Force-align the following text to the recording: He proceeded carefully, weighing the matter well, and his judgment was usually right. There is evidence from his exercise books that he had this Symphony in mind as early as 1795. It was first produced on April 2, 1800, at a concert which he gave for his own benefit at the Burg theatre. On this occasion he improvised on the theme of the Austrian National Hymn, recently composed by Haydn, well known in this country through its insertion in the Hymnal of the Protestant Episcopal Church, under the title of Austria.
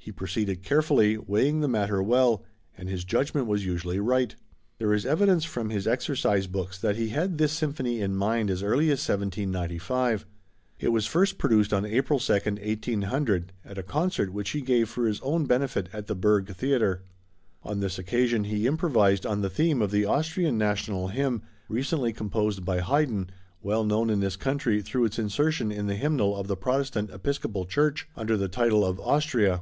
He 0.00 0.12
proceeded 0.12 0.62
carefully, 0.62 1.18
weighing 1.18 1.60
the 1.60 1.68
matter 1.68 2.02
well, 2.02 2.42
and 2.78 2.88
his 2.88 3.04
judgment 3.04 3.46
was 3.46 3.66
usually 3.66 4.00
right. 4.00 4.34
There 4.78 4.94
is 4.94 5.04
evidence 5.04 5.44
from 5.44 5.68
his 5.68 5.86
exercise 5.86 6.46
books 6.46 6.78
that 6.78 6.96
he 6.96 7.10
had 7.10 7.36
this 7.36 7.52
Symphony 7.52 8.00
in 8.00 8.16
mind 8.16 8.48
as 8.50 8.62
early 8.62 8.86
as 8.86 9.06
1795. 9.06 10.24
It 10.80 10.88
was 10.88 11.04
first 11.04 11.36
produced 11.36 11.74
on 11.74 11.84
April 11.84 12.18
2, 12.18 12.32
1800, 12.32 13.52
at 13.66 13.76
a 13.76 13.82
concert 13.82 14.32
which 14.32 14.48
he 14.52 14.62
gave 14.62 14.88
for 14.88 15.06
his 15.06 15.20
own 15.20 15.44
benefit 15.44 15.90
at 15.92 16.06
the 16.06 16.14
Burg 16.16 16.54
theatre. 16.56 17.02
On 17.62 17.80
this 17.80 17.98
occasion 17.98 18.44
he 18.44 18.66
improvised 18.66 19.26
on 19.26 19.42
the 19.42 19.50
theme 19.50 19.82
of 19.82 19.90
the 19.90 20.06
Austrian 20.06 20.56
National 20.56 21.08
Hymn, 21.08 21.42
recently 21.68 22.14
composed 22.14 22.64
by 22.64 22.78
Haydn, 22.80 23.28
well 23.60 23.84
known 23.84 24.08
in 24.08 24.20
this 24.20 24.36
country 24.36 24.80
through 24.80 25.04
its 25.04 25.18
insertion 25.18 25.70
in 25.70 25.86
the 25.86 25.96
Hymnal 25.96 26.34
of 26.34 26.46
the 26.46 26.56
Protestant 26.56 27.10
Episcopal 27.10 27.66
Church, 27.66 28.08
under 28.16 28.38
the 28.38 28.48
title 28.48 28.86
of 28.86 28.98
Austria. 29.00 29.60